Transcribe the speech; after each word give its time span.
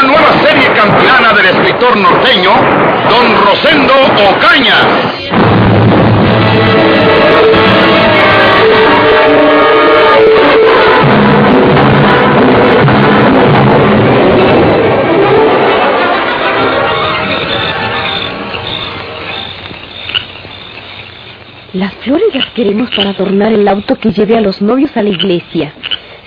Una 0.00 0.06
nueva 0.06 0.32
serie 0.44 0.72
campilana 0.74 1.32
del 1.32 1.46
escritor 1.46 1.96
norteño, 1.96 2.52
don 3.10 3.44
Rosendo 3.44 3.94
Ocaña. 4.30 4.74
Las 21.72 21.92
flores 21.94 22.34
las 22.34 22.46
queremos 22.50 22.88
para 22.94 23.10
adornar 23.10 23.52
el 23.52 23.66
auto 23.66 23.98
que 23.98 24.12
lleve 24.12 24.36
a 24.36 24.40
los 24.40 24.62
novios 24.62 24.96
a 24.96 25.02
la 25.02 25.10
iglesia. 25.10 25.72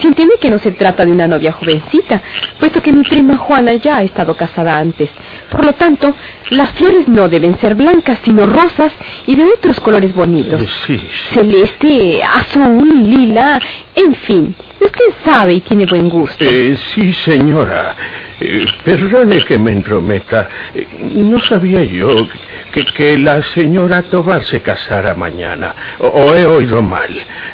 Se 0.02 0.08
entiende 0.08 0.36
que 0.42 0.50
no 0.50 0.58
se 0.58 0.72
trata 0.72 1.06
de 1.06 1.12
una 1.12 1.28
novia 1.28 1.52
jovencita, 1.52 2.22
puesto 2.60 2.82
que 2.82 2.92
mi 2.92 3.04
prima 3.04 3.38
Juana 3.38 3.76
ya 3.76 3.98
ha 3.98 4.04
estado 4.04 4.36
casada 4.36 4.78
antes. 4.78 5.12
Por 5.52 5.64
lo 5.64 5.74
tanto, 5.74 6.16
las 6.50 6.72
flores 6.72 7.08
no 7.08 7.30
deben 7.30 7.60
ser 7.60 7.76
blancas, 7.76 8.18
sino 8.24 8.48
rosas 8.48 8.92
y 9.28 9.36
de 9.36 9.46
otros 9.46 9.80
colores 9.80 10.14
bonitos. 10.16 10.62
Sí, 10.88 10.98
sí. 10.98 11.10
Celeste, 11.34 12.24
azul, 12.24 13.10
lila, 13.10 13.62
en 14.02 14.16
fin. 14.16 14.56
Usted 14.80 15.00
sabe 15.24 15.54
y 15.56 15.62
tiene 15.62 15.86
buen 15.86 16.10
gusto. 16.10 16.44
Eh, 16.44 16.78
sí, 16.94 17.14
señora. 17.14 17.96
Eh, 18.40 18.66
perdone 18.84 19.44
que 19.46 19.58
me 19.58 19.72
entrometa. 19.72 20.50
Eh, 20.74 20.88
no 21.14 21.40
sabía 21.42 21.84
yo 21.84 22.28
que, 22.74 22.86
que 22.86 23.18
la 23.20 23.44
señora 23.54 24.02
Tobar 24.04 24.44
se 24.46 24.62
casara 24.62 25.14
mañana. 25.14 25.76
O, 26.00 26.08
o 26.08 26.36
he 26.36 26.46
oído 26.46 26.82
mal. 26.82 27.10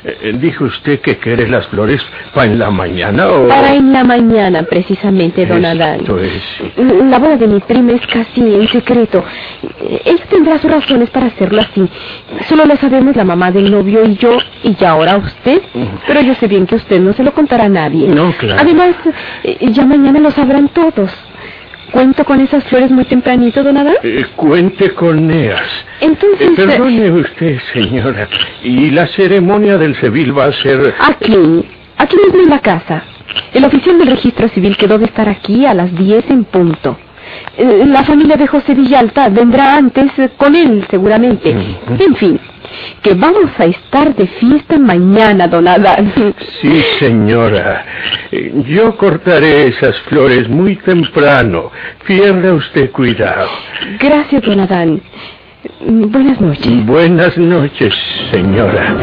Eh, 0.06 0.34
dijo 0.40 0.64
usted 0.64 1.02
que 1.02 1.18
quiere 1.18 1.50
las 1.50 1.68
flores 1.68 2.02
para 2.34 2.48
en 2.48 2.60
la 2.60 2.72
mañana 2.72 3.28
o... 3.28 3.50
Para 3.50 3.74
en 3.74 3.92
la 3.92 4.06
mañana, 4.06 4.64
precisamente, 4.64 5.46
don 5.46 5.66
Adán. 5.66 6.00
Esto 6.00 6.20
es... 6.20 6.42
La 6.78 7.20
boda 7.20 7.36
de 7.36 7.48
mi 7.48 7.60
prima 7.60 7.92
es 7.92 8.08
casi 8.08 8.40
en 8.40 8.68
secreto. 8.70 9.26
Ella 10.06 10.24
tendrá 10.30 10.58
sus 10.60 10.72
razones 10.72 11.10
para 11.10 11.26
hacerlo 11.26 11.60
así. 11.62 11.90
Solo 12.48 12.66
lo 12.66 12.78
sabemos 12.78 13.16
la 13.16 13.26
mamá 13.26 13.52
del 13.52 13.70
novio 13.70 14.06
y 14.06 14.16
yo, 14.16 14.38
y 14.64 14.76
ya 14.76 14.92
ahora 14.92 15.18
usted. 15.18 15.62
Pero 16.08 16.22
yo 16.22 16.36
sé 16.40 16.48
bien 16.48 16.66
que 16.66 16.76
usted 16.76 17.00
no 17.00 17.14
se 17.14 17.24
lo 17.24 17.34
contará 17.34 17.66
a 17.66 17.70
nadie. 17.70 18.08
No, 18.08 18.32
claro. 18.38 18.62
Además, 18.62 18.96
eh, 19.44 19.58
ya 19.72 19.86
mañana 19.86 20.20
lo 20.20 20.32
sabrán 20.32 20.70
todos. 20.70 21.12
¿Cuento 21.92 22.26
con 22.26 22.42
esas 22.42 22.64
flores 22.66 22.92
muy 22.92 23.06
tempranito, 23.06 23.64
don 23.64 23.78
Adán? 23.78 23.96
Eh, 24.04 24.26
cuente 24.36 24.94
con 24.94 25.32
ellas. 25.32 25.68
Entonces... 26.02 26.50
Eh, 26.50 26.54
perdone 26.56 27.12
usted, 27.12 27.60
señora. 27.74 28.28
¿Y 28.62 28.92
la 28.92 29.08
ceremonia 29.08 29.78
del 29.78 29.96
civil 29.96 30.38
va 30.38 30.46
a 30.46 30.54
ser... 30.54 30.94
Aquí, 31.00 31.66
aquí 31.98 32.18
mismo 32.26 32.42
en 32.44 32.50
la 32.50 32.60
casa. 32.60 33.04
El 33.54 33.64
oficial 33.64 33.98
del 33.98 34.10
registro 34.10 34.50
civil 34.50 34.76
quedó 34.76 34.98
de 34.98 35.06
estar 35.06 35.30
aquí 35.30 35.66
a 35.66 35.74
las 35.74 35.96
10 35.96 36.30
en 36.30 36.44
punto. 36.46 36.98
La 37.58 38.04
familia 38.04 38.36
de 38.38 38.48
José 38.48 38.74
Villalta 38.74 39.30
vendrá 39.30 39.76
antes 39.76 40.12
con 40.38 40.56
él, 40.56 40.86
seguramente. 40.90 41.50
En 42.00 42.16
fin, 42.16 42.40
que 43.02 43.14
vamos 43.14 43.52
a 43.58 43.66
estar 43.66 44.16
de 44.16 44.28
fiesta 44.28 44.78
mañana, 44.78 45.48
don 45.48 45.68
Adán. 45.68 46.14
Sí, 46.62 46.84
señora. 47.00 47.86
Yo 48.68 48.96
cortaré 48.98 49.68
esas 49.68 50.00
flores 50.02 50.48
muy 50.50 50.76
temprano. 50.78 51.72
Pierda 52.06 52.54
usted 52.54 52.92
cuidado. 52.92 53.50
Gracias, 54.00 54.42
don 54.44 54.60
Adán. 54.60 55.02
Buenas 55.82 56.40
noches. 56.40 56.86
Buenas 56.86 57.38
noches, 57.38 57.94
señora. 58.32 58.96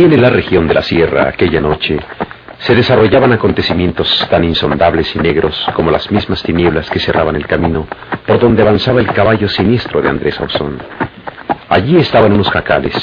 También 0.00 0.18
en 0.18 0.24
la 0.24 0.30
región 0.30 0.66
de 0.66 0.72
la 0.72 0.80
sierra, 0.80 1.28
aquella 1.28 1.60
noche, 1.60 1.98
se 2.60 2.74
desarrollaban 2.74 3.34
acontecimientos 3.34 4.26
tan 4.30 4.44
insondables 4.44 5.14
y 5.14 5.18
negros 5.18 5.62
como 5.74 5.90
las 5.90 6.10
mismas 6.10 6.42
tinieblas 6.42 6.88
que 6.88 6.98
cerraban 6.98 7.36
el 7.36 7.46
camino 7.46 7.86
por 8.26 8.40
donde 8.40 8.62
avanzaba 8.62 9.00
el 9.00 9.08
caballo 9.08 9.46
siniestro 9.46 10.00
de 10.00 10.08
Andrés 10.08 10.40
Ausón. 10.40 10.78
Allí 11.68 11.98
estaban 11.98 12.32
unos 12.32 12.50
jacales, 12.50 12.94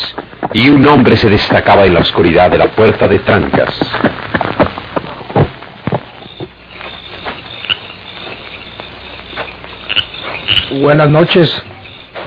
y 0.53 0.71
un 0.71 0.87
hombre 0.87 1.17
se 1.17 1.29
destacaba 1.29 1.85
en 1.85 1.93
la 1.93 1.99
oscuridad 1.99 2.49
de 2.49 2.57
la 2.57 2.71
puerta 2.71 3.07
de 3.07 3.19
trancas. 3.19 3.79
Buenas 10.81 11.09
noches. 11.11 11.63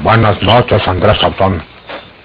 Buenas 0.00 0.40
noches, 0.40 0.86
Andrés 0.86 1.18
Sautón. 1.18 1.69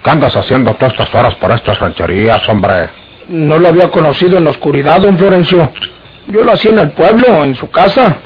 ¿Qué 0.06 0.12
andas 0.12 0.36
haciendo 0.36 0.72
todas 0.76 0.94
estas 0.94 1.16
horas 1.16 1.34
por 1.36 1.52
estas 1.52 1.80
rancherías, 1.80 2.48
hombre? 2.48 2.90
No 3.28 3.58
lo 3.58 3.70
había 3.70 3.90
conocido 3.90 4.38
en 4.38 4.44
la 4.44 4.52
oscuridad, 4.52 5.02
don 5.02 5.18
Florencio. 5.18 5.72
Yo 6.28 6.44
lo 6.44 6.52
hacía 6.52 6.74
en 6.74 6.80
el 6.80 6.92
pueblo, 6.92 7.44
en 7.44 7.56
su 7.56 7.72
casa. 7.72 8.18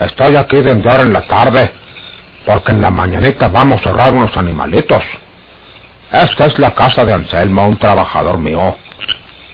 Estoy 0.00 0.34
aquí 0.34 0.60
de 0.60 0.72
andar 0.72 1.00
en 1.02 1.12
la 1.12 1.22
tarde, 1.22 1.70
porque 2.44 2.72
en 2.72 2.82
la 2.82 2.90
mañanita 2.90 3.46
vamos 3.46 3.80
a 3.80 3.84
cerrar 3.84 4.12
unos 4.12 4.36
animalitos. 4.36 5.00
Esta 6.10 6.46
es 6.46 6.58
la 6.58 6.74
casa 6.74 7.04
de 7.04 7.12
Anselmo, 7.12 7.68
un 7.68 7.78
trabajador 7.78 8.38
mío. 8.38 8.76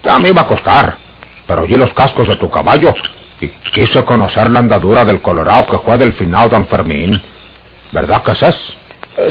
Ya 0.02 0.18
me 0.18 0.30
iba 0.30 0.40
a 0.40 0.46
costar, 0.46 0.96
pero 1.46 1.64
oí 1.64 1.74
los 1.74 1.92
cascos 1.92 2.28
de 2.28 2.36
tu 2.36 2.48
caballo 2.48 2.94
y 3.42 3.48
quise 3.74 4.02
conocer 4.06 4.50
la 4.50 4.60
andadura 4.60 5.04
del 5.04 5.20
colorado 5.20 5.66
que 5.66 5.78
fue 5.80 5.98
del 5.98 6.14
final 6.14 6.48
don 6.48 6.66
Fermín. 6.66 7.20
¿Verdad 7.92 8.22
que 8.22 8.32
es 8.32 8.42
es? 8.42 8.56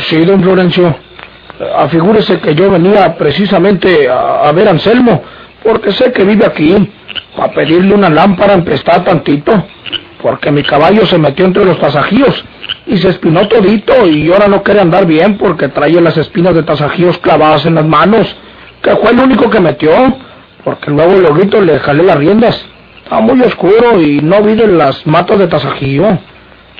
Sí, 0.03 0.23
don 0.23 0.43
Florencio. 0.43 1.06
Afigúrese 1.75 2.39
que 2.39 2.53
yo 2.53 2.69
venía 2.69 3.15
precisamente 3.15 4.07
a, 4.09 4.51
ver 4.51 4.67
a 4.67 4.71
Anselmo, 4.71 5.23
porque 5.63 5.91
sé 5.91 6.11
que 6.11 6.23
vive 6.23 6.45
aquí, 6.45 6.75
a 7.37 7.47
pedirle 7.49 7.95
una 7.95 8.09
lámpara 8.09 8.53
emprestada 8.53 9.03
tantito, 9.03 9.63
porque 10.21 10.51
mi 10.51 10.63
caballo 10.63 11.05
se 11.05 11.17
metió 11.17 11.45
entre 11.45 11.65
los 11.65 11.79
tasajíos 11.79 12.43
y 12.85 12.97
se 12.97 13.09
espinó 13.09 13.47
todito 13.47 14.05
y 14.07 14.31
ahora 14.31 14.47
no 14.47 14.61
quiere 14.61 14.81
andar 14.81 15.05
bien 15.07 15.37
porque 15.37 15.69
trae 15.69 15.99
las 15.99 16.17
espinas 16.17 16.53
de 16.53 16.63
tasajíos 16.63 17.17
clavadas 17.19 17.65
en 17.65 17.75
las 17.75 17.85
manos, 17.85 18.35
que 18.83 18.95
fue 18.97 19.11
el 19.11 19.19
único 19.19 19.49
que 19.49 19.59
metió, 19.59 19.91
porque 20.63 20.91
luego 20.91 21.13
luego 21.19 21.61
le 21.61 21.79
jalé 21.79 22.03
las 22.03 22.17
riendas. 22.17 22.65
Está 23.03 23.19
muy 23.19 23.41
oscuro 23.41 23.99
y 24.01 24.21
no 24.21 24.43
vi 24.43 24.53
de 24.53 24.67
las 24.67 25.07
matas 25.07 25.39
de 25.39 25.47
tasajío. 25.47 26.19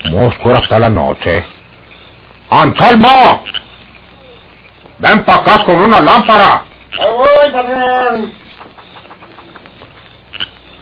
Muy 0.06 0.26
oscura 0.26 0.60
está 0.60 0.78
la 0.78 0.90
noche. 0.90 1.44
¡Anselmo! 2.50 3.44
Ven 5.00 5.24
para 5.24 5.40
acá 5.40 5.64
con 5.66 5.76
una 5.76 6.02
lámpara. 6.02 6.64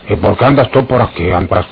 ¿Y 0.08 0.16
por 0.16 0.36
qué 0.38 0.44
andas 0.44 0.70
tú 0.70 0.86
por 0.86 1.02
aquí, 1.02 1.30
andas? 1.30 1.66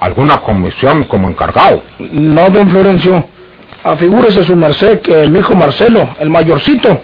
¿Alguna 0.00 0.38
comisión 0.38 1.04
como 1.04 1.28
encargado? 1.28 1.82
No, 1.98 2.50
don 2.50 2.68
Florencio. 2.70 3.24
Afigúrese 3.84 4.44
su 4.44 4.54
merced 4.54 5.00
que 5.00 5.26
mi 5.28 5.38
hijo 5.38 5.54
Marcelo, 5.54 6.14
el 6.18 6.28
mayorcito, 6.28 7.00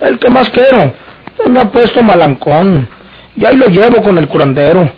el 0.00 0.18
que 0.18 0.28
más 0.30 0.50
quiero, 0.50 0.92
me 1.48 1.60
ha 1.60 1.70
puesto 1.70 2.02
malancón. 2.02 2.88
Y 3.36 3.44
ahí 3.44 3.56
lo 3.56 3.66
llevo 3.66 4.02
con 4.02 4.18
el 4.18 4.26
curandero. 4.26 4.90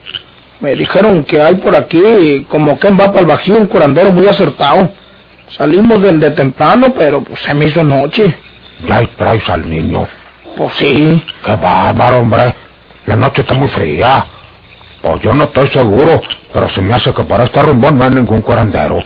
Me 0.60 0.74
dijeron 0.74 1.24
que 1.24 1.40
hay 1.40 1.56
por 1.56 1.76
aquí, 1.76 2.46
como 2.48 2.78
que 2.78 2.90
va 2.90 3.08
para 3.08 3.20
el 3.20 3.26
bajío, 3.26 3.56
un 3.56 3.66
curandero 3.66 4.12
muy 4.12 4.26
acertado. 4.26 4.90
Salimos 5.50 6.00
desde 6.00 6.30
temprano, 6.30 6.94
pero 6.96 7.22
pues 7.22 7.40
se 7.40 7.52
me 7.52 7.66
hizo 7.66 7.84
noche. 7.84 8.36
¿Ya 8.86 8.96
ahí 8.96 9.06
traes 9.16 9.48
al 9.48 9.68
niño? 9.68 10.06
Pues 10.56 10.74
sí. 10.74 11.24
Qué 11.44 11.56
bárbaro, 11.56 12.18
hombre. 12.18 12.54
La 13.06 13.16
noche 13.16 13.42
está 13.42 13.54
muy 13.54 13.68
fría. 13.68 14.26
Pues 15.00 15.20
yo 15.22 15.34
no 15.34 15.44
estoy 15.44 15.68
seguro, 15.68 16.20
pero 16.52 16.68
se 16.70 16.80
me 16.80 16.94
hace 16.94 17.12
que 17.12 17.24
para 17.24 17.44
este 17.44 17.60
rumbón 17.60 17.98
no 17.98 18.04
hay 18.04 18.10
ningún 18.10 18.40
curandero. 18.42 19.02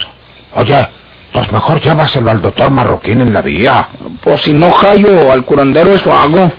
Oye, 0.55 0.89
pues 1.33 1.51
mejor 1.51 1.81
llévaselo 1.81 2.31
al 2.31 2.43
doctor 2.43 2.71
Marroquín 2.71 3.21
en 3.21 3.33
la 3.33 3.41
vía. 3.41 3.89
Pues 4.23 4.43
si 4.43 4.53
no 4.53 4.71
hallo 4.71 5.33
al 5.33 5.45
curandero, 5.45 5.93
eso 5.93 6.13
hago. 6.13 6.53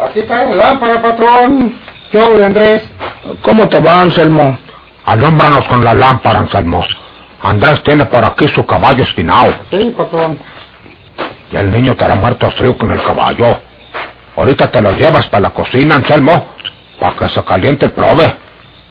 Aquí 0.00 0.20
está 0.20 0.44
la 0.44 0.54
lámpara, 0.54 1.02
patrón. 1.02 1.76
¿Qué 2.10 2.18
hombre, 2.22 2.44
Andrés? 2.44 2.82
¿Cómo 3.42 3.68
te 3.68 3.80
va, 3.80 4.02
Anselmo? 4.02 4.58
Alúmbranos 5.04 5.66
con 5.66 5.84
la 5.84 5.94
lámpara, 5.94 6.40
Anselmo. 6.40 6.84
Andrés 7.42 7.82
tiene 7.82 8.06
por 8.06 8.24
aquí 8.24 8.46
su 8.48 8.64
caballo 8.64 9.02
espinado. 9.02 9.54
Sí, 9.70 9.92
patrón. 9.96 10.38
Y 11.54 11.56
el 11.56 11.70
niño 11.70 11.94
te 11.94 12.04
hará 12.04 12.16
muerto 12.16 12.50
frío 12.50 12.76
con 12.76 12.90
el 12.90 13.00
caballo. 13.00 13.60
Ahorita 14.36 14.72
te 14.72 14.82
lo 14.82 14.90
llevas 14.90 15.28
para 15.28 15.42
la 15.42 15.50
cocina, 15.50 15.94
Anselmo, 15.94 16.48
para 16.98 17.14
que 17.14 17.28
se 17.28 17.44
caliente 17.44 17.86
el 17.86 17.92
prove. 17.92 18.34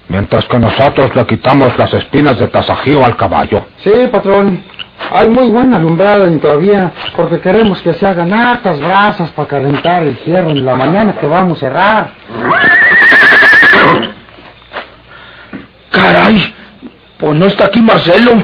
Mientras 0.07 0.45
que 0.45 0.57
nosotros 0.59 1.13
le 1.13 1.25
quitamos 1.25 1.77
las 1.77 1.93
espinas 1.93 2.39
de 2.39 2.47
tasajío 2.47 3.03
al 3.03 3.17
caballo. 3.17 3.65
Sí, 3.83 3.91
patrón. 4.09 4.63
Hay 5.11 5.27
muy 5.27 5.49
buena 5.49 5.75
alumbrada 5.75 6.25
todavía, 6.39 6.89
porque 7.17 7.41
queremos 7.41 7.81
que 7.81 7.95
se 7.95 8.07
hagan 8.07 8.33
hartas 8.33 8.79
brasas 8.79 9.29
para 9.31 9.49
calentar 9.49 10.03
el 10.03 10.17
hierro 10.19 10.51
en 10.51 10.65
la 10.65 10.75
mañana 10.75 11.17
que 11.19 11.27
vamos 11.27 11.57
a 11.57 11.59
cerrar. 11.59 12.11
Caray, 15.91 16.55
pues 17.17 17.35
no 17.35 17.45
está 17.45 17.65
aquí 17.65 17.81
Marcelo. 17.81 18.41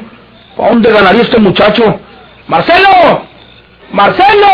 ¿A 0.57 0.67
dónde 0.67 0.91
ganaría 0.91 1.21
este 1.21 1.39
muchacho? 1.39 2.01
¡Marcelo! 2.49 3.28
¡Marcelo! 3.91 4.47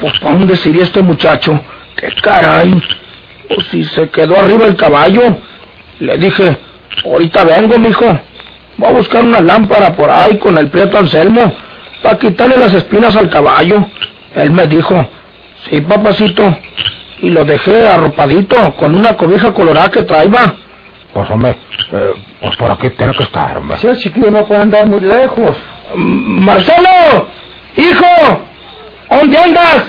Pues 0.00 0.18
¿para 0.20 0.34
dónde 0.38 0.54
este 0.54 1.02
muchacho? 1.02 1.60
¡Qué 1.96 2.08
caray! 2.22 2.82
Pues 3.48 3.66
si 3.70 3.84
se 3.84 4.08
quedó 4.10 4.38
arriba 4.38 4.66
el 4.66 4.76
caballo. 4.76 5.38
Le 5.98 6.16
dije, 6.16 6.56
ahorita 7.04 7.44
vengo, 7.44 7.78
mijo. 7.78 8.18
Voy 8.78 8.88
a 8.88 8.92
buscar 8.92 9.24
una 9.24 9.40
lámpara 9.40 9.94
por 9.94 10.10
ahí 10.10 10.38
con 10.38 10.56
el 10.56 10.68
prieto 10.70 10.98
Anselmo 10.98 11.65
para 12.02 12.18
quitarle 12.18 12.56
las 12.56 12.74
espinas 12.74 13.16
al 13.16 13.30
caballo. 13.30 13.86
Él 14.34 14.50
me 14.50 14.66
dijo, 14.66 15.08
sí, 15.68 15.80
papacito. 15.80 16.56
Y 17.20 17.30
lo 17.30 17.44
dejé 17.44 17.88
arropadito 17.88 18.74
con 18.74 18.94
una 18.94 19.16
cobija 19.16 19.52
colorada 19.52 19.90
que 19.90 20.02
traía. 20.02 20.54
Pues 21.12 21.30
hombre, 21.30 21.56
eh, 21.92 22.12
pues 22.40 22.56
por 22.56 22.70
aquí 22.70 22.90
tiene 22.90 23.14
que 23.14 23.22
estar, 23.22 23.56
hombre. 23.56 23.78
Si 23.78 23.86
el 23.86 23.96
chiquillo 23.96 24.30
no 24.30 24.44
puede 24.44 24.62
andar 24.62 24.86
muy 24.86 25.00
lejos. 25.00 25.56
¡Marcelo! 25.94 27.28
¡Hijo! 27.76 28.42
¿Dónde 29.10 29.38
andas? 29.38 29.86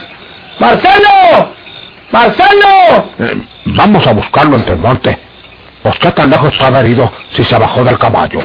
¡Marcelo! 0.60 1.50
¡Marcelo! 2.12 3.12
Eh, 3.20 3.42
vamos 3.66 4.08
a 4.08 4.14
buscarlo 4.14 4.56
entre 4.56 4.74
el 4.74 4.80
monte. 4.80 5.18
Pues 5.84 6.00
qué 6.00 6.12
tan 6.12 6.30
lejos 6.30 6.54
está 6.54 6.80
herido 6.80 7.12
si 7.32 7.44
se 7.44 7.58
bajó 7.58 7.84
del 7.84 7.98
caballo. 7.98 8.40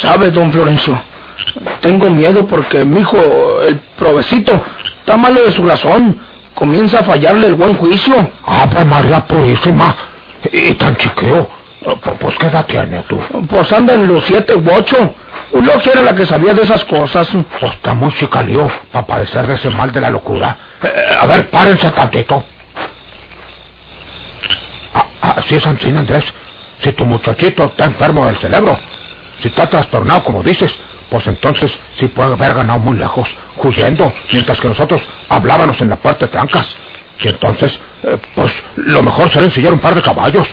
¿Sabe, 0.00 0.30
don 0.30 0.52
Florencio? 0.52 1.00
Tengo 1.80 2.10
miedo 2.10 2.46
porque 2.46 2.84
mi 2.84 3.00
hijo, 3.00 3.18
el 3.62 3.78
provecito, 3.96 4.60
está 5.00 5.16
malo 5.16 5.42
de 5.42 5.52
su 5.52 5.64
razón. 5.64 6.20
Comienza 6.54 7.00
a 7.00 7.04
fallarle 7.04 7.46
el 7.48 7.54
buen 7.54 7.76
juicio. 7.76 8.30
Ah, 8.44 8.66
pues 8.70 8.84
María 8.84 9.24
Purísima. 9.26 9.94
Y 10.52 10.74
tan 10.74 10.96
chiqueo. 10.96 11.48
Pues 12.18 12.36
qué 12.38 12.46
edad 12.46 12.66
tiene 12.66 13.02
tú. 13.08 13.18
Pues 13.48 13.72
anda 13.72 13.94
en 13.94 14.08
los 14.08 14.24
siete 14.24 14.54
u 14.54 14.64
ocho. 14.70 15.14
Logia 15.52 15.92
era 15.92 16.02
la 16.02 16.14
que 16.14 16.26
sabía 16.26 16.52
de 16.52 16.62
esas 16.62 16.84
cosas. 16.84 17.28
Pues 17.60 17.72
está 17.72 17.94
muy 17.94 18.12
chicalío 18.14 18.68
para 18.92 19.06
padecer 19.06 19.46
de 19.46 19.54
ese 19.54 19.70
mal 19.70 19.92
de 19.92 20.00
la 20.00 20.10
locura. 20.10 20.56
Eh, 20.82 21.16
a 21.20 21.26
ver, 21.26 21.48
párense 21.50 21.90
tantito. 21.92 22.44
Ah, 24.94 25.34
así 25.36 25.54
es, 25.54 25.66
Ancina 25.66 26.00
Andrés. 26.00 26.24
Si 26.82 26.92
tu 26.92 27.04
muchachito 27.04 27.64
está 27.64 27.84
enfermo 27.86 28.26
del 28.26 28.38
cerebro, 28.38 28.78
si 29.40 29.48
está 29.48 29.68
trastornado, 29.68 30.24
como 30.24 30.42
dices, 30.42 30.74
pues 31.10 31.26
entonces 31.26 31.72
sí 31.98 32.08
puede 32.08 32.32
haber 32.32 32.54
ganado 32.54 32.78
muy 32.78 32.96
lejos, 32.98 33.28
huyendo, 33.56 34.12
mientras 34.32 34.60
que 34.60 34.68
nosotros 34.68 35.00
hablábamos 35.28 35.80
en 35.80 35.90
la 35.90 35.96
puerta 35.96 36.26
de 36.26 36.32
trancas. 36.32 36.66
Y 37.20 37.28
entonces, 37.28 37.78
eh, 38.02 38.16
pues 38.34 38.52
lo 38.76 39.02
mejor 39.02 39.30
será 39.32 39.44
ensillar 39.46 39.72
un 39.72 39.80
par 39.80 39.94
de 39.94 40.02
caballos, 40.02 40.46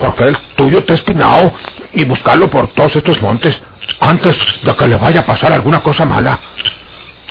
porque 0.00 0.24
el 0.24 0.36
tuyo 0.56 0.78
está 0.78 0.94
espinado, 0.94 1.52
y 1.92 2.04
buscarlo 2.04 2.48
por 2.50 2.68
todos 2.68 2.94
estos 2.96 3.20
montes, 3.22 3.60
antes 4.00 4.36
de 4.62 4.76
que 4.76 4.88
le 4.88 4.96
vaya 4.96 5.20
a 5.20 5.26
pasar 5.26 5.52
alguna 5.52 5.80
cosa 5.80 6.04
mala. 6.04 6.38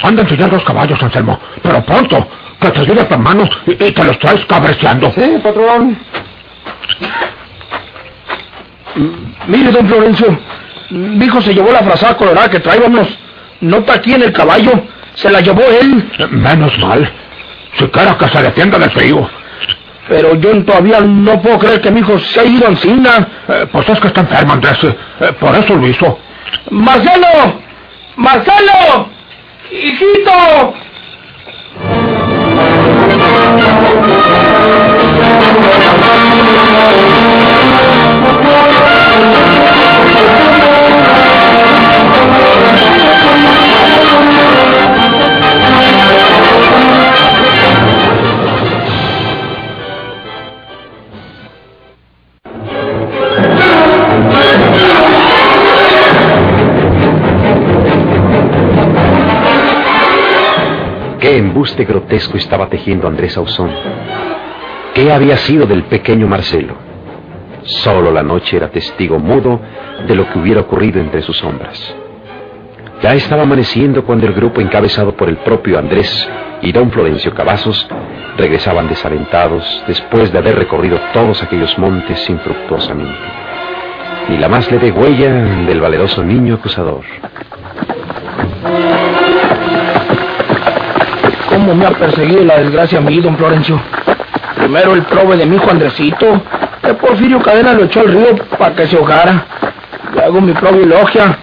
Anda 0.01 0.21
a 0.21 0.25
ensillar 0.25 0.49
dos 0.49 0.63
caballos, 0.63 1.01
Anselmo, 1.01 1.39
pero 1.61 1.83
pronto, 1.83 2.27
que 2.59 2.69
te 2.69 2.79
ayude 2.79 3.03
tu 3.05 3.13
hermano 3.13 3.47
y, 3.65 3.71
y 3.71 3.91
te 3.91 4.03
los 4.03 4.17
traes 4.19 4.45
cabeceando. 4.45 5.11
Sí, 5.11 5.39
patrón. 5.43 5.97
Mire, 9.47 9.71
don 9.71 9.87
Florencio, 9.87 10.39
mi 10.89 11.25
hijo 11.25 11.41
se 11.41 11.53
llevó 11.53 11.71
la 11.71 11.83
frazada 11.83 12.15
colorada 12.17 12.49
que 12.49 12.59
traíamos. 12.59 13.07
No 13.61 13.77
está 13.77 13.93
aquí 13.93 14.13
en 14.13 14.23
el 14.23 14.31
caballo. 14.31 14.71
Se 15.15 15.29
la 15.29 15.41
llevó 15.41 15.63
él. 15.63 16.09
Menos 16.31 16.77
mal. 16.79 17.11
Si 17.77 17.87
cara 17.87 18.17
que 18.17 18.27
se 18.27 18.41
defienda 18.41 18.77
del 18.77 18.91
frío. 18.91 19.29
Pero 20.07 20.35
yo 20.35 20.63
todavía 20.63 21.01
no 21.01 21.41
puedo 21.41 21.59
creer 21.59 21.81
que 21.81 21.91
mi 21.91 21.99
hijo 21.99 22.17
se 22.19 22.39
ha 22.39 22.45
ido 22.45 22.67
encima. 22.67 23.27
Eh, 23.47 23.67
pues 23.71 23.89
es 23.89 23.99
que 23.99 24.07
está 24.07 24.21
enfermo, 24.21 24.53
Andrés. 24.53 24.77
Eh, 24.83 25.33
por 25.39 25.55
eso 25.55 25.75
lo 25.75 25.87
hizo. 25.87 26.19
¡Marcelo! 26.69 27.61
¡Marcelo! 28.15 29.09
¡Hijito! 29.71 30.73
¿Qué 61.27 61.35
embuste 61.35 61.83
grotesco 61.83 62.37
estaba 62.37 62.69
tejiendo 62.69 63.05
Andrés 63.05 63.35
Ausón? 63.35 63.69
¿Qué 64.93 65.11
había 65.11 65.35
sido 65.35 65.65
del 65.65 65.83
pequeño 65.83 66.25
Marcelo? 66.25 66.73
Solo 67.63 68.13
la 68.13 68.23
noche 68.23 68.55
era 68.55 68.69
testigo 68.69 69.19
mudo 69.19 69.59
de 70.07 70.15
lo 70.15 70.25
que 70.29 70.39
hubiera 70.39 70.61
ocurrido 70.61 71.01
entre 71.01 71.21
sus 71.23 71.35
sombras. 71.35 71.93
Ya 73.03 73.13
estaba 73.13 73.43
amaneciendo 73.43 74.05
cuando 74.05 74.25
el 74.25 74.31
grupo 74.31 74.61
encabezado 74.61 75.17
por 75.17 75.27
el 75.27 75.35
propio 75.39 75.77
Andrés 75.77 76.29
y 76.61 76.71
don 76.71 76.89
Florencio 76.91 77.33
Cavazos 77.33 77.89
regresaban 78.37 78.87
desalentados 78.87 79.83
después 79.85 80.31
de 80.31 80.37
haber 80.37 80.55
recorrido 80.55 80.97
todos 81.11 81.43
aquellos 81.43 81.77
montes 81.77 82.29
infructuosamente. 82.29 83.27
Ni 84.29 84.37
la 84.37 84.47
más 84.47 84.71
leve 84.71 84.93
huella 84.93 85.33
del 85.65 85.81
valeroso 85.81 86.23
niño 86.23 86.55
acusador. 86.55 87.03
¿Cómo 91.57 91.73
me 91.73 91.87
ha 91.87 91.89
perseguido 91.89 92.43
la 92.43 92.59
desgracia 92.59 92.99
a 92.99 93.01
mí, 93.01 93.19
don 93.19 93.35
Florencio? 93.35 93.81
Primero 94.57 94.93
el 94.93 95.01
prove 95.01 95.37
de 95.37 95.47
mi 95.47 95.55
hijo 95.55 95.71
Andresito, 95.71 96.39
que 96.83 96.93
Porfirio 96.93 97.41
Cadena 97.41 97.73
lo 97.73 97.85
echó 97.85 98.01
al 98.01 98.09
río 98.09 98.35
para 98.59 98.75
que 98.75 98.85
se 98.85 98.95
ahogara. 98.95 99.43
Luego 100.13 100.39
mi 100.39 100.53
propia 100.53 100.85
logia, 100.85 101.35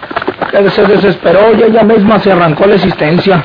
que 0.51 0.69
se 0.69 0.85
desesperó 0.85 1.53
y 1.53 1.63
ella 1.63 1.83
misma 1.83 2.17
se 2.19 2.31
arrancó 2.31 2.65
la 2.65 2.75
existencia. 2.75 3.43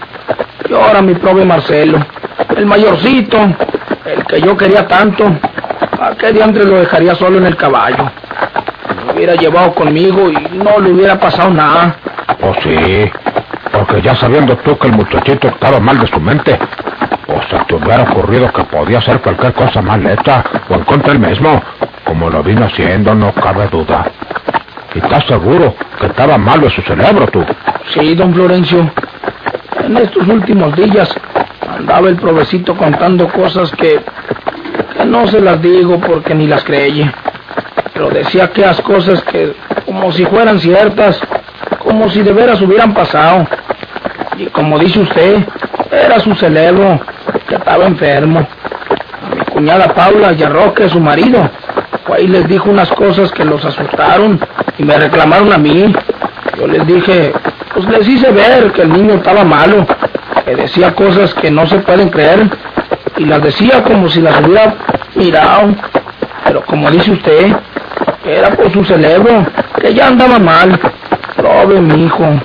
Y 0.69 0.73
ahora 0.73 1.03
mi 1.03 1.15
prove 1.15 1.45
Marcelo, 1.45 1.99
el 2.57 2.67
mayorcito, 2.67 3.37
el 4.05 4.25
que 4.27 4.41
yo 4.41 4.57
quería 4.57 4.87
tanto. 4.87 5.25
¿A 6.01 6.15
qué 6.15 6.33
diantres 6.33 6.67
lo 6.67 6.77
dejaría 6.77 7.17
solo 7.17 7.39
en 7.39 7.47
el 7.47 7.57
caballo? 7.57 8.13
Lo 9.07 9.13
hubiera 9.13 9.35
llevado 9.35 9.75
conmigo 9.75 10.31
y 10.31 10.57
no 10.57 10.79
le 10.79 10.93
hubiera 10.93 11.19
pasado 11.19 11.51
nada. 11.51 11.97
Pues 12.39 12.59
sí, 12.63 13.11
porque 13.73 14.03
ya 14.03 14.15
sabiendo 14.15 14.57
tú 14.59 14.77
que 14.79 14.89
el 14.89 14.95
muchachito 14.95 15.49
estaba 15.49 15.81
mal 15.81 15.99
de 15.99 16.07
su 16.07 16.21
mente, 16.21 16.59
o 17.27 17.41
se 17.49 17.65
te 17.65 17.75
hubiera 17.75 18.03
ocurrido 18.03 18.53
que 18.53 18.65
podía 18.65 18.99
hacer 18.99 19.21
cualquier 19.21 19.53
cosa 19.53 19.81
mal 19.81 20.05
hecha 20.07 20.45
o 20.69 20.75
en 20.75 20.85
contra 20.85 21.13
él 21.13 21.19
mismo, 21.21 21.63
como 22.05 22.29
lo 22.29 22.43
vino 22.43 22.67
haciendo, 22.67 23.15
no 23.15 23.33
cabe 23.33 23.69
duda. 23.69 24.07
¿Y 24.95 24.99
estás 24.99 25.25
seguro 25.27 25.75
que 26.01 26.07
estaba 26.07 26.37
malo 26.37 26.65
de 26.65 26.71
su 26.71 26.83
cerebro 26.83 27.27
tú? 27.29 27.45
Sí, 27.91 28.15
don 28.15 28.35
Florencio. 28.35 28.91
En 29.85 29.97
estos 29.97 30.27
últimos 30.27 30.75
días 30.75 31.15
andaba 31.69 32.09
el 32.09 32.17
provecito 32.17 32.77
contando 32.77 33.29
cosas 33.29 33.71
que, 33.73 34.01
que 34.97 35.05
no 35.05 35.27
se 35.29 35.41
las 35.41 35.63
digo 35.63 36.01
porque 36.01 36.35
ni 36.35 36.47
las 36.49 36.65
creye. 36.65 37.11
Pero 37.95 38.11
decía 38.11 38.45
aquellas 38.45 38.81
cosas 38.81 39.23
que 39.23 39.55
como 39.87 40.11
si 40.13 40.25
fueran 40.27 40.59
ciertas, 40.59 41.21
como 41.79 42.09
si 42.09 42.23
de 42.23 42.33
veras 42.33 42.61
hubieran 42.61 42.93
pasado. 42.93 43.47
Y 44.41 44.47
como 44.47 44.79
dice 44.79 45.01
usted, 45.01 45.45
Era 45.93 46.19
su 46.19 46.35
cerebro, 46.35 46.99
que 47.47 47.57
estaba 47.57 47.85
enfermo. 47.85 48.39
A 48.41 49.35
mi 49.35 49.45
cuñada 49.45 49.93
Paula 49.93 50.33
y 50.33 50.43
a 50.43 50.49
Roque, 50.49 50.89
su 50.89 50.99
marido. 50.99 51.51
Ahí 52.11 52.27
les 52.27 52.49
dijo 52.49 52.71
unas 52.71 52.89
cosas 52.91 53.31
que 53.33 53.45
los 53.45 53.63
asustaron 53.65 54.41
y 54.79 54.83
me 54.83 54.97
reclamaron 54.97 55.53
a 55.53 55.59
mí. 55.59 55.93
Yo 56.59 56.67
les 56.69 56.87
dije, 56.87 57.33
pues 57.75 57.87
les 57.89 58.09
hice 58.09 58.31
ver 58.31 58.73
que 58.73 58.83
el 58.83 58.93
niño 58.93 59.15
estaba 59.15 59.45
malo, 59.45 59.87
que 60.45 60.57
decía 60.57 60.95
cosas 60.95 61.35
que 61.35 61.51
no 61.51 61.67
se 61.67 61.79
pueden 61.81 62.09
creer 62.09 62.49
y 63.19 63.27
las 63.27 63.43
decía 63.43 63.83
como 63.83 64.09
si 64.09 64.23
las 64.23 64.41
hubiera 64.41 64.75
mirado. 65.17 65.75
Pero 66.45 66.63
como 66.63 66.91
dice 66.91 67.11
usted, 67.11 67.53
era 68.25 68.51
por 68.53 68.73
su 68.73 68.85
cerebro, 68.85 69.45
que 69.81 69.93
ya 69.93 70.07
andaba 70.07 70.39
mal. 70.39 70.81
Pobre 71.37 71.81
mi 71.81 72.05
hijo. 72.05 72.41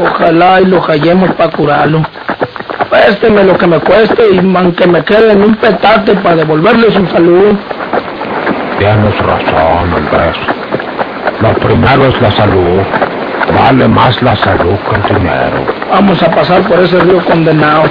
Ojalá 0.00 0.60
y 0.60 0.66
lo 0.66 0.80
hallemos 0.80 1.32
para 1.32 1.50
curarlo. 1.50 2.02
Pésteme 2.90 3.42
lo 3.44 3.58
que 3.58 3.66
me 3.66 3.80
cueste 3.80 4.22
y 4.32 4.38
aunque 4.38 4.86
me 4.86 5.02
quede 5.04 5.32
en 5.32 5.42
un 5.42 5.54
petate 5.56 6.14
para 6.14 6.36
devolverle 6.36 6.90
su 6.92 7.04
salud. 7.06 7.56
Tienes 8.78 9.18
razón, 9.18 9.92
Andrés. 9.96 10.36
Lo 11.40 11.52
primero 11.54 12.06
es 12.06 12.22
la 12.22 12.30
salud. 12.32 12.80
Vale 13.54 13.88
más 13.88 14.22
la 14.22 14.36
salud 14.36 14.76
que 14.88 14.96
el 14.96 15.18
dinero. 15.18 15.56
Vamos 15.90 16.22
a 16.22 16.30
pasar 16.30 16.62
por 16.62 16.78
ese 16.78 16.98
río 17.00 17.24
condenado. 17.24 17.84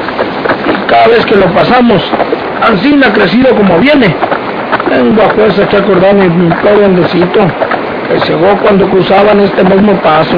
Y 0.65 0.89
cada 0.89 1.07
vez 1.07 1.25
que 1.25 1.35
lo 1.35 1.47
pasamos, 1.47 2.01
Ancina 2.65 3.07
ha 3.07 3.13
crecido 3.13 3.55
como 3.55 3.79
viene. 3.79 4.15
Tengo 4.89 5.23
a 5.23 5.29
fuerza 5.29 5.67
que 5.67 5.77
acordarme 5.77 6.29
mi 6.29 6.49
pobre 6.55 6.85
andecito, 6.85 7.39
que 8.07 8.19
llegó 8.31 8.57
cuando 8.61 8.89
cruzaban 8.89 9.41
este 9.41 9.63
mismo 9.63 9.93
paso. 10.01 10.37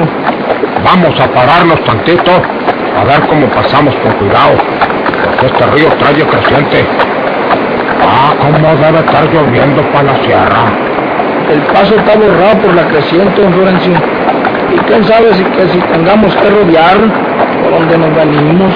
Vamos 0.84 1.20
a 1.20 1.28
pararnos 1.28 1.82
tantito 1.84 2.30
a 2.30 3.04
ver 3.04 3.20
cómo 3.28 3.46
pasamos 3.48 3.94
con 3.96 4.12
cuidado, 4.12 4.52
porque 5.24 5.46
este 5.46 5.66
río 5.66 5.88
trae 5.98 6.14
creciente. 6.14 6.84
Ah, 8.02 8.34
cómo 8.40 8.76
debe 8.76 8.98
estar 9.00 9.24
lloviendo 9.32 9.82
para 9.92 10.04
la 10.04 10.16
sierra. 10.24 10.64
El 11.50 11.60
paso 11.62 11.94
está 11.96 12.16
borrado 12.16 12.58
por 12.58 12.74
la 12.74 12.86
creciente, 12.88 13.42
don 13.42 13.52
Florencio. 13.52 13.92
Y 14.74 14.78
quién 14.86 15.04
sabe 15.04 15.34
si, 15.34 15.44
que 15.44 15.68
si 15.68 15.78
tengamos 15.92 16.34
que 16.36 16.50
rodear 16.50 16.96
por 17.62 17.70
donde 17.72 17.98
nos 17.98 18.14
venimos. 18.14 18.72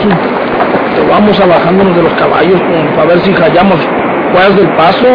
Vamos 1.08 1.38
a 1.40 1.46
bajándonos 1.46 1.96
de 1.96 2.02
los 2.02 2.12
caballos 2.14 2.60
para 2.96 3.08
ver 3.08 3.20
si 3.20 3.32
hallamos 3.32 3.78
pues 4.32 4.56
del 4.56 4.68
paso. 4.70 5.06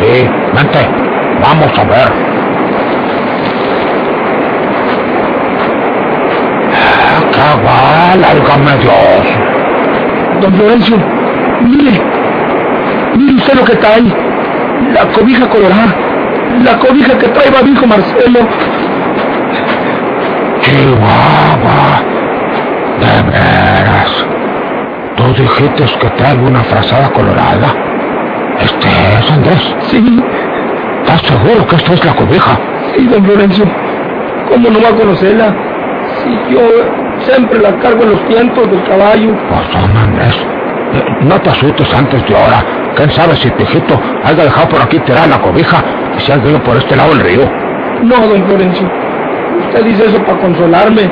Sí, 0.00 0.28
vente, 0.54 0.88
vamos 1.42 1.78
a 1.78 1.84
ver. 1.84 2.12
Ah, 6.72 7.27
cabal, 7.38 8.24
álgame 8.24 8.72
Dios. 8.78 9.24
Don 10.40 10.52
Florencio, 10.54 10.96
mire, 11.62 12.00
mire 13.16 13.34
usted 13.36 13.54
lo 13.54 13.64
que 13.64 13.72
está 13.72 13.94
ahí. 13.94 14.12
La 14.92 15.04
cobija 15.12 15.48
colorada. 15.48 15.94
La 16.64 16.78
cobija 16.78 17.18
que 17.18 17.28
trae 17.28 17.50
Babijo 17.50 17.86
Marcelo. 17.86 18.40
Chihuahua, 20.60 22.02
de 23.00 23.30
veras. 23.30 24.26
Tú 25.16 25.24
dijiste 25.42 25.84
que 25.98 26.10
traigo 26.10 26.46
una 26.46 26.62
frazada 26.64 27.08
colorada. 27.10 27.68
¿Este 28.60 28.88
es 29.18 29.30
Andrés? 29.30 29.74
Sí, 29.90 30.22
¿Estás 31.02 31.22
seguro 31.22 31.66
que 31.66 31.76
esto 31.76 31.92
es 31.94 32.04
la 32.04 32.14
cobija? 32.14 32.58
sí, 32.94 33.06
don 33.06 33.24
Florencio. 33.24 33.64
¿Cómo 34.48 34.70
no 34.70 34.80
va 34.80 34.88
a 34.88 34.92
conocerla? 34.92 35.54
Si 36.22 36.54
yo 36.54 36.60
siempre 37.28 37.58
la 37.58 37.78
cargo 37.78 38.02
en 38.04 38.10
los 38.10 38.28
tientos 38.28 38.70
del 38.70 38.82
caballo. 38.84 39.36
Pues 39.48 39.72
don 39.72 39.96
Andrés, 39.96 40.34
eh, 40.94 41.04
no 41.22 41.40
te 41.40 41.50
asustes 41.50 41.92
antes 41.94 42.26
de 42.26 42.34
ahora. 42.34 42.64
¿Quién 42.96 43.10
sabe 43.10 43.36
si 43.36 43.50
Pijito 43.50 44.00
haya 44.24 44.44
dejado 44.44 44.68
por 44.68 44.80
aquí 44.80 44.98
tirar 45.00 45.28
la 45.28 45.38
cobija 45.38 45.76
y 46.16 46.20
se 46.20 46.32
ha 46.32 46.36
ido 46.36 46.58
por 46.62 46.76
este 46.76 46.96
lado 46.96 47.10
del 47.10 47.20
río? 47.20 47.42
No, 48.02 48.26
don 48.26 48.44
Florencio. 48.44 48.90
Usted 49.66 49.84
dice 49.84 50.06
eso 50.06 50.18
para 50.24 50.38
consolarme. 50.38 51.10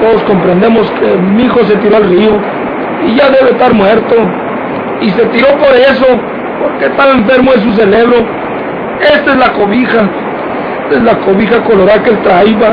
Todos 0.00 0.22
comprendemos 0.22 0.90
que 0.92 1.16
mi 1.16 1.44
hijo 1.44 1.64
se 1.64 1.76
tiró 1.76 1.96
al 1.96 2.08
río 2.08 2.38
y 3.06 3.14
ya 3.16 3.28
debe 3.30 3.50
estar 3.50 3.74
muerto. 3.74 4.14
Y 5.00 5.10
se 5.10 5.24
tiró 5.26 5.48
por 5.58 5.74
eso, 5.74 6.06
porque 6.62 6.86
estaba 6.86 7.12
enfermo 7.12 7.52
de 7.52 7.60
su 7.60 7.72
cerebro. 7.72 8.16
Esta 9.00 9.32
es 9.32 9.36
la 9.36 9.52
cobija. 9.52 10.08
Esta 10.84 10.96
es 10.96 11.02
la 11.02 11.18
cobija 11.18 11.60
colorada 11.64 12.02
que 12.02 12.10
él 12.10 12.18
traía. 12.22 12.72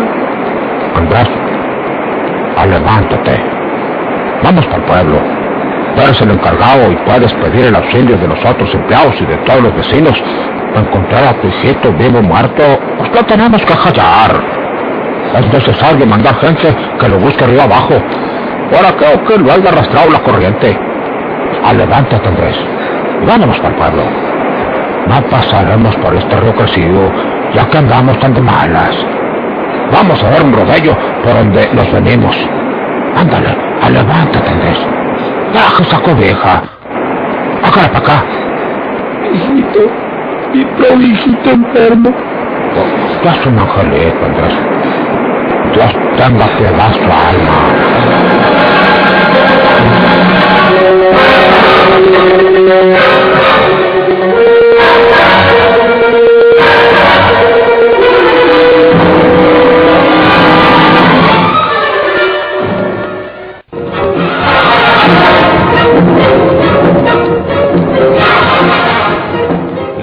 Andrés, 0.95 1.27
ah, 2.61 2.65
levántate. 2.65 3.39
Vamos 4.43 4.65
para 4.65 4.77
el 4.77 4.83
pueblo. 4.83 5.17
Tú 5.95 6.01
eres 6.01 6.21
el 6.21 6.31
encargado 6.31 6.91
y 6.91 6.95
puedes 6.97 7.33
pedir 7.33 7.65
el 7.65 7.75
auxilio 7.75 8.17
de 8.17 8.27
los 8.27 8.39
otros 8.45 8.73
empleados 8.73 9.19
y 9.19 9.25
de 9.25 9.37
todos 9.37 9.61
los 9.63 9.75
vecinos. 9.75 10.21
Para 10.73 10.87
encontrar 10.87 11.23
a 11.25 11.33
tu 11.41 11.47
hijito 11.47 11.91
vivo 11.93 12.21
muerto, 12.21 12.63
pues 12.97 13.11
lo 13.13 13.23
tenemos 13.23 13.61
que 13.63 13.73
hallar. 13.73 14.41
Es 15.37 15.53
necesario 15.53 16.05
mandar 16.05 16.35
gente 16.39 16.75
que 16.99 17.09
lo 17.09 17.19
busque 17.19 17.43
arriba 17.43 17.63
abajo. 17.63 17.95
Ahora 18.75 18.93
creo 18.97 19.23
que 19.25 19.37
lo 19.37 19.51
haya 19.51 19.69
arrastrado 19.69 20.11
la 20.11 20.19
corriente. 20.19 20.77
Ah, 21.63 21.73
levántate, 21.73 22.27
Andrés. 22.27 22.55
Vámonos 23.27 23.57
para 23.57 23.69
el 23.69 23.75
pueblo. 23.75 24.03
No 25.07 25.21
pasaremos 25.29 25.95
por 25.97 26.15
este 26.15 26.35
río 26.37 26.55
crecido, 26.55 27.11
ya 27.53 27.67
que 27.69 27.77
andamos 27.77 28.17
tan 28.19 28.33
de 28.33 28.41
malas. 28.41 28.95
Vamos 29.91 30.23
a 30.23 30.29
dar 30.29 30.41
un 30.43 30.53
rodillo 30.53 30.95
por 31.23 31.33
donde 31.33 31.69
nos 31.73 31.91
venimos. 31.91 32.35
Ándale, 33.15 33.55
ah, 33.81 33.89
levántate, 33.89 34.49
Andrés. 34.49 34.79
Baja 35.53 35.83
esa 35.83 35.99
cobija. 35.99 36.63
Acá, 37.63 37.87
para 37.91 37.99
acá. 37.99 38.23
Hijito, 39.33 39.91
mi 40.53 40.65
pobre 40.65 41.07
hijito 41.07 41.49
enfermo. 41.51 42.09
Tú 43.21 43.29
eres 43.29 43.45
un 43.45 43.59
angelito, 43.59 44.25
Andrés. 44.25 44.53
Dios 45.73 45.91
tenga 46.17 46.47
piedad 46.57 46.93
su 46.93 47.03
alma. 47.03 47.57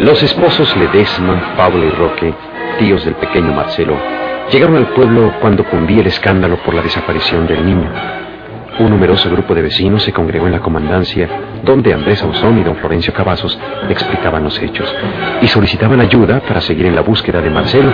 Los 0.08 0.22
esposos 0.22 0.74
Ledesma, 0.74 1.54
Pablo 1.54 1.84
y 1.84 1.90
Roque, 1.90 2.32
tíos 2.78 3.04
del 3.04 3.14
pequeño 3.16 3.52
Marcelo, 3.52 3.94
llegaron 4.50 4.76
al 4.76 4.86
pueblo 4.94 5.34
cuando 5.38 5.64
cundía 5.64 6.00
el 6.00 6.06
escándalo 6.06 6.56
por 6.64 6.72
la 6.72 6.80
desaparición 6.80 7.46
del 7.46 7.66
niño. 7.66 7.90
Un 8.78 8.88
numeroso 8.88 9.30
grupo 9.30 9.54
de 9.54 9.60
vecinos 9.60 10.02
se 10.02 10.14
congregó 10.14 10.46
en 10.46 10.52
la 10.52 10.60
comandancia, 10.60 11.28
donde 11.62 11.92
Andrés 11.92 12.22
Ausón 12.22 12.56
y 12.56 12.64
don 12.64 12.76
Florencio 12.76 13.12
Cavazos 13.12 13.58
explicaban 13.90 14.44
los 14.44 14.58
hechos 14.62 14.90
y 15.42 15.46
solicitaban 15.46 16.00
ayuda 16.00 16.40
para 16.40 16.62
seguir 16.62 16.86
en 16.86 16.94
la 16.94 17.02
búsqueda 17.02 17.42
de 17.42 17.50
Marcelo. 17.50 17.92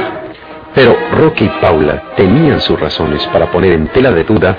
Pero 0.73 0.97
Roque 1.19 1.47
y 1.47 1.49
Paula 1.61 2.13
tenían 2.17 2.61
sus 2.61 2.79
razones 2.79 3.27
para 3.33 3.51
poner 3.51 3.73
en 3.73 3.89
tela 3.89 4.13
de 4.13 4.23
duda 4.23 4.57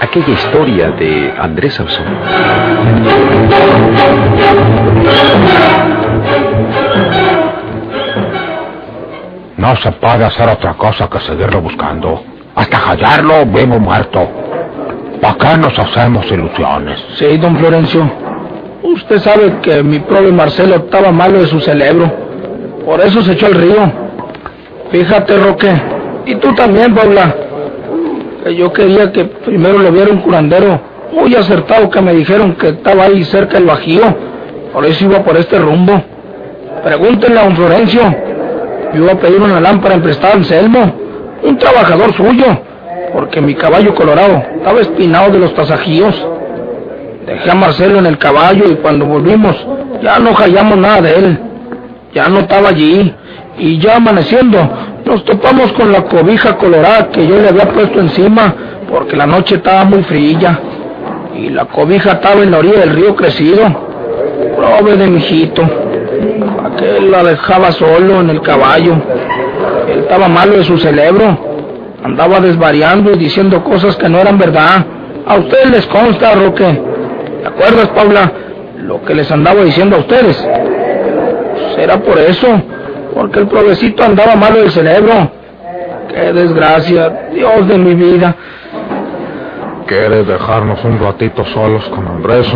aquella 0.00 0.30
historia 0.30 0.90
de 0.92 1.34
Andrés 1.36 1.78
Ausón. 1.80 2.06
No 9.56 9.76
se 9.76 9.92
puede 9.92 10.24
hacer 10.24 10.48
otra 10.48 10.74
cosa 10.74 11.08
que 11.08 11.20
seguirlo 11.20 11.60
buscando. 11.60 12.22
Hasta 12.56 12.76
hallarlo 12.76 13.46
vivo 13.46 13.78
muerto. 13.78 14.28
¿Para 15.20 15.34
qué 15.36 15.58
nos 15.58 15.78
hacemos 15.78 16.30
ilusiones? 16.30 17.04
Sí, 17.16 17.36
don 17.38 17.56
Florencio. 17.56 18.10
Usted 18.82 19.18
sabe 19.20 19.60
que 19.62 19.82
mi 19.82 20.00
pobre 20.00 20.32
Marcelo 20.32 20.76
estaba 20.76 21.12
malo 21.12 21.40
de 21.40 21.46
su 21.46 21.60
cerebro. 21.60 22.10
Por 22.84 23.00
eso 23.00 23.22
se 23.22 23.32
echó 23.32 23.46
al 23.46 23.54
río. 23.54 23.92
Fíjate, 24.90 25.38
Roque. 25.38 25.72
Y 26.26 26.34
tú 26.36 26.54
también, 26.54 26.94
Paula. 26.94 27.34
Que 28.44 28.54
yo 28.54 28.72
quería 28.72 29.10
que 29.12 29.24
primero 29.24 29.78
lo 29.78 29.90
viera 29.90 30.10
un 30.10 30.20
curandero 30.20 30.80
muy 31.12 31.34
acertado 31.34 31.88
que 31.88 32.00
me 32.00 32.12
dijeron 32.12 32.54
que 32.56 32.70
estaba 32.70 33.04
ahí 33.04 33.24
cerca 33.24 33.54
del 33.54 33.66
Bajío. 33.66 34.02
Por 34.72 34.84
eso 34.84 35.04
iba 35.04 35.20
por 35.22 35.36
este 35.36 35.58
rumbo. 35.58 36.02
Pregúntenle 36.82 37.40
a 37.40 37.44
don 37.44 37.56
Florencio. 37.56 38.02
Yo 38.94 39.02
iba 39.02 39.12
a 39.12 39.18
pedir 39.18 39.40
una 39.40 39.60
lámpara 39.60 39.94
emprestada 39.94 40.34
a 40.34 40.36
Anselmo, 40.36 40.94
un 41.42 41.58
trabajador 41.58 42.14
suyo, 42.14 42.46
porque 43.12 43.40
mi 43.40 43.54
caballo 43.54 43.94
colorado 43.94 44.42
estaba 44.56 44.80
espinado 44.80 45.30
de 45.32 45.38
los 45.40 45.54
tasajíos. 45.54 46.26
Dejé 47.26 47.50
a 47.50 47.54
Marcelo 47.54 47.98
en 47.98 48.06
el 48.06 48.18
caballo 48.18 48.64
y 48.70 48.76
cuando 48.76 49.06
volvimos 49.06 49.56
ya 50.02 50.18
no 50.18 50.34
hallamos 50.34 50.78
nada 50.78 51.00
de 51.00 51.16
él. 51.16 51.38
Ya 52.12 52.28
no 52.28 52.40
estaba 52.40 52.68
allí. 52.68 53.14
Y 53.58 53.78
ya 53.78 53.96
amaneciendo 53.96 54.58
nos 55.04 55.24
topamos 55.24 55.72
con 55.72 55.92
la 55.92 56.02
cobija 56.02 56.56
colorada 56.56 57.08
que 57.08 57.26
yo 57.26 57.38
le 57.38 57.48
había 57.48 57.68
puesto 57.68 58.00
encima 58.00 58.54
porque 58.90 59.16
la 59.16 59.26
noche 59.26 59.56
estaba 59.56 59.84
muy 59.84 60.02
fría. 60.04 60.58
y 61.36 61.48
la 61.50 61.64
cobija 61.64 62.12
estaba 62.12 62.42
en 62.42 62.50
la 62.50 62.58
orilla 62.58 62.80
del 62.80 62.90
río 62.90 63.16
crecido. 63.16 63.62
Pobre 64.56 64.96
de 64.96 65.06
mi. 65.08 65.20
Aquel 66.74 67.10
la 67.10 67.22
dejaba 67.22 67.70
solo 67.72 68.20
en 68.20 68.30
el 68.30 68.40
caballo. 68.40 68.94
Él 69.88 70.00
estaba 70.00 70.28
malo 70.28 70.56
de 70.56 70.64
su 70.64 70.76
cerebro. 70.78 71.38
Andaba 72.02 72.40
desvariando 72.40 73.12
y 73.12 73.16
diciendo 73.18 73.62
cosas 73.62 73.96
que 73.96 74.08
no 74.08 74.18
eran 74.18 74.38
verdad. 74.38 74.84
A 75.26 75.36
ustedes 75.36 75.70
les 75.70 75.86
consta, 75.86 76.34
Roque. 76.34 76.82
¿Te 77.42 77.48
acuerdas, 77.48 77.88
Paula? 77.88 78.32
Lo 78.78 79.02
que 79.04 79.14
les 79.14 79.30
andaba 79.30 79.62
diciendo 79.62 79.96
a 79.96 79.98
ustedes. 80.00 80.36
Será 81.76 81.98
por 81.98 82.18
eso. 82.18 82.48
Porque 83.14 83.38
el 83.38 83.46
provecito 83.46 84.02
andaba 84.02 84.34
malo 84.34 84.58
del 84.58 84.70
cerebro. 84.70 85.30
Qué 86.12 86.32
desgracia. 86.32 87.28
Dios 87.32 87.68
de 87.68 87.78
mi 87.78 87.94
vida. 87.94 88.34
¿Quiere 89.86 90.24
dejarnos 90.24 90.82
un 90.84 90.98
ratito 90.98 91.44
solos 91.44 91.84
con 91.90 92.08
Andrés, 92.08 92.46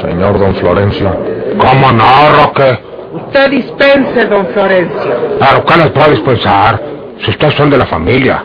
señor 0.00 0.38
don 0.38 0.54
Florencio? 0.54 1.10
¿Cómo 1.58 1.92
no, 1.92 2.04
Roque? 2.44 2.91
Usted 3.32 3.50
dispense, 3.50 4.26
don 4.26 4.46
Florencio. 4.48 5.38
Pero 5.40 5.64
¿qué 5.64 5.76
les 5.78 5.90
puede 5.90 6.10
dispensar? 6.10 6.82
Si 7.24 7.30
ustedes 7.30 7.54
son 7.54 7.70
de 7.70 7.78
la 7.78 7.86
familia. 7.86 8.44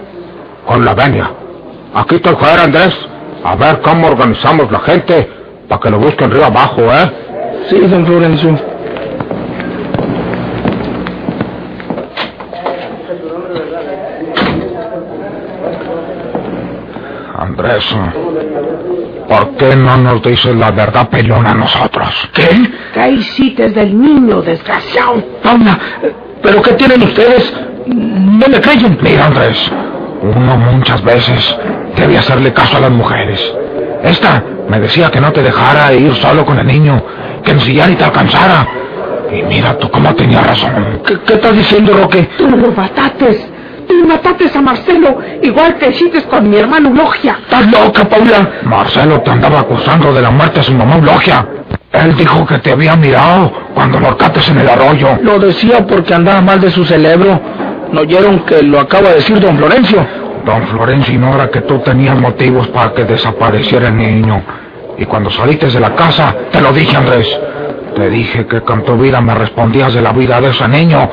Con 0.66 0.86
la 0.86 0.94
venia. 0.94 1.30
Aquí 1.94 2.16
estoy 2.16 2.36
fuera, 2.36 2.64
Andrés. 2.64 2.96
A 3.44 3.58
ver 3.58 3.82
cómo 3.82 4.08
organizamos 4.08 4.72
la 4.72 4.80
gente 4.80 5.30
para 5.68 5.82
que 5.82 5.90
lo 5.90 6.00
busquen 6.00 6.32
río 6.32 6.46
abajo, 6.46 6.84
¿eh? 6.84 7.12
Sí, 7.70 7.80
don 7.80 8.06
Florencio. 8.06 8.58
Andrés, 17.38 17.86
¿por 19.30 19.56
qué 19.58 19.76
no 19.76 19.98
nos 19.98 20.24
dices 20.24 20.56
la 20.56 20.72
verdad 20.72 21.08
pelona 21.10 21.52
a 21.52 21.54
nosotros? 21.54 22.30
¿Qué? 22.34 22.50
¿Qué 22.94 23.10
hiciste 23.12 23.70
del 23.70 24.00
niño, 24.00 24.42
desgraciado? 24.42 25.24
Paula, 25.44 25.78
¿pero 26.42 26.62
qué 26.64 26.74
tienen 26.74 27.04
ustedes? 27.04 27.54
No 27.86 28.48
me 28.48 28.60
creen. 28.60 28.98
Mira, 29.02 29.28
Andrés, 29.28 29.72
uno 30.22 30.58
muchas 30.58 31.04
veces 31.04 31.56
debe 31.96 32.18
hacerle 32.18 32.52
caso 32.54 32.78
a 32.78 32.80
las 32.82 32.92
mujeres. 32.92 33.54
Esta 34.04 34.44
me 34.68 34.80
decía 34.80 35.12
que 35.12 35.22
no 35.22 35.32
te 35.32 35.44
dejara 35.44 35.94
ir 35.94 36.14
solo 36.16 36.44
con 36.44 36.58
el 36.58 36.66
niño, 36.66 37.04
que 37.44 37.52
ensillara 37.52 37.92
y 37.92 37.96
te 37.96 38.04
alcanzara. 38.04 38.68
Y 39.32 39.44
mira 39.44 39.78
tú 39.78 39.92
cómo 39.92 40.16
tenía 40.16 40.42
razón. 40.42 41.02
¿Qué, 41.06 41.20
qué 41.20 41.34
estás 41.36 41.56
diciendo, 41.56 41.94
Roque? 41.94 42.30
Tú 42.38 42.48
lo 42.50 42.72
matates. 42.72 43.48
Tú 43.88 44.06
matates 44.06 44.56
a 44.56 44.62
Marcelo, 44.62 45.18
igual 45.42 45.78
que 45.78 45.90
hiciste 45.90 46.24
con 46.24 46.50
mi 46.50 46.58
hermano 46.58 46.90
Logia. 46.94 47.40
¿Estás 47.44 47.72
loca, 47.72 48.04
Paula? 48.06 48.50
Marcelo 48.64 49.22
te 49.22 49.32
andaba 49.32 49.62
acusando 49.62 50.14
de 50.14 50.22
la 50.22 50.30
muerte 50.30 50.60
de 50.60 50.64
su 50.64 50.74
mamá 50.74 50.96
Eulogia. 50.96 51.48
Él 51.94 52.16
dijo 52.16 52.46
que 52.46 52.60
te 52.60 52.72
había 52.72 52.96
mirado 52.96 53.52
cuando 53.74 54.00
lo 54.00 54.10
horcates 54.10 54.48
en 54.50 54.60
el 54.60 54.70
arroyo. 54.70 55.18
Lo 55.22 55.40
decía 55.40 55.86
porque 55.88 56.14
andaba 56.14 56.42
mal 56.42 56.60
de 56.60 56.70
su 56.70 56.84
cerebro. 56.84 57.40
¿No 57.92 58.02
oyeron 58.02 58.42
que 58.42 58.62
lo 58.62 58.80
acaba 58.80 59.10
de 59.10 59.16
decir 59.16 59.40
don 59.40 59.58
Florencio? 59.58 60.06
Don 60.46 60.68
Florencio 60.68 61.14
ignora 61.14 61.50
que 61.50 61.62
tú 61.62 61.80
tenías 61.80 62.20
motivos 62.20 62.68
para 62.68 62.94
que 62.94 63.06
desapareciera 63.06 63.88
el 63.88 63.98
niño. 63.98 64.44
Y 64.98 65.06
cuando 65.06 65.30
saliste 65.30 65.68
de 65.68 65.80
la 65.80 65.96
casa, 65.96 66.36
te 66.52 66.60
lo 66.60 66.74
dije, 66.74 66.96
Andrés. 66.96 67.40
Te 67.96 68.10
dije 68.10 68.46
que 68.46 68.62
con 68.62 68.84
tu 68.84 68.98
vida 68.98 69.22
me 69.22 69.34
respondías 69.34 69.94
de 69.94 70.02
la 70.02 70.12
vida 70.12 70.40
de 70.42 70.50
ese 70.50 70.68
niño. 70.68 71.10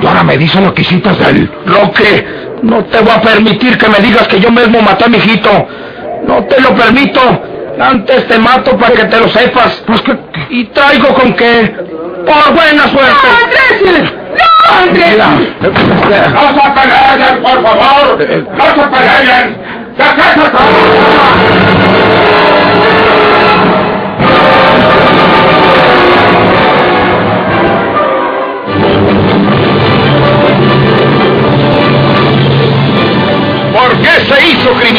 Y 0.00 0.06
ahora 0.06 0.22
me 0.22 0.36
dices 0.36 0.62
lo 0.62 0.72
que 0.72 0.82
hiciste 0.82 1.10
de 1.10 1.30
él. 1.30 1.50
Roque, 1.66 2.26
no 2.62 2.84
te 2.84 2.98
voy 3.00 3.10
a 3.10 3.20
permitir 3.20 3.76
que 3.78 3.88
me 3.88 3.98
digas 3.98 4.26
que 4.28 4.40
yo 4.40 4.50
mismo 4.50 4.80
maté 4.80 5.04
a 5.04 5.08
mi 5.08 5.18
hijito. 5.18 5.68
No 6.26 6.44
te 6.44 6.60
lo 6.60 6.74
permito. 6.74 7.20
Antes 7.78 8.26
te 8.28 8.38
mato 8.38 8.76
para 8.76 8.94
que 8.94 9.04
te 9.04 9.18
lo 9.18 9.28
sepas. 9.28 9.82
Pues 9.86 10.00
que... 10.02 10.16
Y 10.50 10.64
traigo 10.66 11.08
con 11.14 11.32
que... 11.34 11.74
Por 12.26 12.54
buena 12.54 12.86
suerte. 12.88 13.28
¡Andrés! 13.42 14.12
¡No, 14.36 14.76
Andrés! 14.82 15.16
¡No 15.60 16.48
se 16.54 16.70
peleen, 16.70 17.42
por 17.42 17.62
favor! 17.62 18.18
¡No 18.58 18.64
se 18.66 18.88
peleen! 18.88 19.56
¡Déjense 19.96 20.50
¿Por 20.50 21.99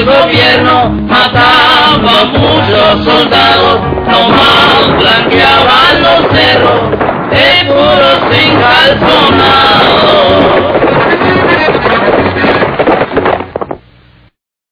el 0.00 0.06
gobierno 0.06 0.90
mataba 1.08 1.92
a 1.92 2.24
muchos 2.24 3.04
soldados, 3.04 3.80
nomás 4.06 4.96
blanqueaban 4.98 6.02
los 6.02 6.20
cerros 6.32 6.90
de 7.30 7.64
puros 7.66 8.20
encalzonados. 8.32 9.20